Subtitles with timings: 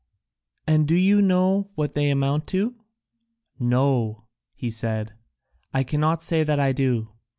[0.65, 2.73] "And do you know what they amount to?"
[3.59, 4.23] "No,"
[4.55, 5.13] he said,
[5.75, 7.09] "I cannot say that I do."